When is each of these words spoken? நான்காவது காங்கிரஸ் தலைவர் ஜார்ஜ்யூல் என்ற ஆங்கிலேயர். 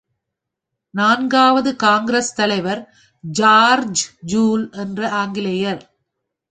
நான்காவது 0.93 1.75
காங்கிரஸ் 1.75 2.35
தலைவர் 2.35 2.81
ஜார்ஜ்யூல் 3.23 4.65
என்ற 4.71 5.09
ஆங்கிலேயர். 5.11 5.81